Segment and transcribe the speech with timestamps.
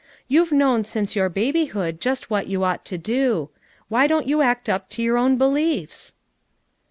[0.27, 3.51] You've known since your baby hood just what you ought to do.
[3.87, 6.15] Why don't you act up to your own beliefs?"